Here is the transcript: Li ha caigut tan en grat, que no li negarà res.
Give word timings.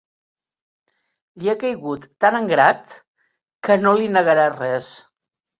Li 1.43 1.51
ha 1.53 1.55
caigut 1.65 2.09
tan 2.25 2.39
en 2.39 2.49
grat, 2.53 2.97
que 3.69 3.79
no 3.85 3.95
li 4.01 4.11
negarà 4.17 4.49
res. 4.59 4.91